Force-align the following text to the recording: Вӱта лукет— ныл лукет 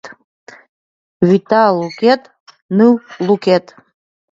Вӱта 1.27 1.63
лукет— 1.79 2.21
ныл 2.77 2.93
лукет 3.27 3.65